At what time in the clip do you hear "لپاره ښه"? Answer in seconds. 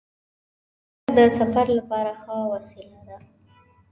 1.77-2.33